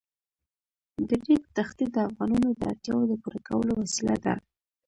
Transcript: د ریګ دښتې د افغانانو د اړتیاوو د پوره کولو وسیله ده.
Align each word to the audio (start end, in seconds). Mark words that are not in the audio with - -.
د 1.07 1.09
ریګ 1.25 1.43
دښتې 1.55 1.85
د 1.93 1.95
افغانانو 2.07 2.49
د 2.59 2.61
اړتیاوو 2.71 3.09
د 3.09 3.13
پوره 3.21 3.39
کولو 3.47 3.73
وسیله 3.81 4.15
ده. 4.25 4.33